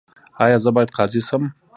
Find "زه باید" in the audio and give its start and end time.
0.63-0.93